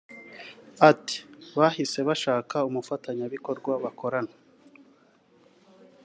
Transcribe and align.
Ati 0.89 1.17
“Bahise 1.57 1.99
bashaka 2.07 2.55
umufatanyabikorwa 2.69 3.71
bakorana 3.83 4.33